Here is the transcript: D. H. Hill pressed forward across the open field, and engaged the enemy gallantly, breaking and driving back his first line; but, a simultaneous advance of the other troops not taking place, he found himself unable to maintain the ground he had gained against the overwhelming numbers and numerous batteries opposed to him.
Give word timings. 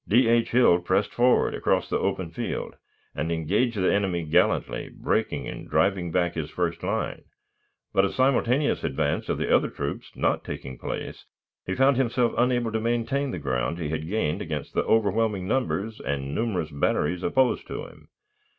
D. 0.07 0.27
H. 0.27 0.49
Hill 0.49 0.79
pressed 0.79 1.13
forward 1.13 1.53
across 1.53 1.87
the 1.87 1.99
open 1.99 2.31
field, 2.31 2.75
and 3.13 3.31
engaged 3.31 3.77
the 3.77 3.93
enemy 3.93 4.23
gallantly, 4.23 4.89
breaking 4.91 5.47
and 5.47 5.69
driving 5.69 6.11
back 6.11 6.33
his 6.33 6.49
first 6.49 6.81
line; 6.81 7.23
but, 7.93 8.03
a 8.03 8.09
simultaneous 8.11 8.83
advance 8.83 9.29
of 9.29 9.37
the 9.37 9.55
other 9.55 9.69
troops 9.69 10.11
not 10.15 10.43
taking 10.43 10.79
place, 10.79 11.25
he 11.67 11.75
found 11.75 11.97
himself 11.97 12.33
unable 12.35 12.71
to 12.71 12.79
maintain 12.81 13.29
the 13.29 13.37
ground 13.37 13.77
he 13.77 13.89
had 13.89 14.09
gained 14.09 14.41
against 14.41 14.73
the 14.73 14.83
overwhelming 14.85 15.47
numbers 15.47 15.99
and 16.01 16.33
numerous 16.33 16.71
batteries 16.71 17.21
opposed 17.21 17.67
to 17.67 17.85
him. 17.85 18.07